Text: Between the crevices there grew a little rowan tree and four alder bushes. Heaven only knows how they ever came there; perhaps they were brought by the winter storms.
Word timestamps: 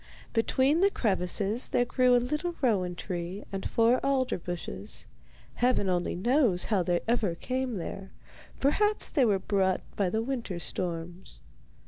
Between 0.33 0.79
the 0.79 0.89
crevices 0.89 1.69
there 1.69 1.85
grew 1.85 2.15
a 2.15 2.17
little 2.17 2.55
rowan 2.59 2.95
tree 2.95 3.43
and 3.51 3.69
four 3.69 4.03
alder 4.03 4.39
bushes. 4.39 5.05
Heaven 5.53 5.89
only 5.89 6.15
knows 6.15 6.63
how 6.73 6.81
they 6.81 7.01
ever 7.07 7.35
came 7.35 7.75
there; 7.75 8.09
perhaps 8.59 9.11
they 9.11 9.25
were 9.25 9.37
brought 9.37 9.81
by 9.95 10.09
the 10.09 10.23
winter 10.23 10.57
storms. 10.57 11.39